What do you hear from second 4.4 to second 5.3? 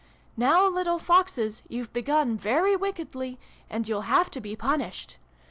be punished.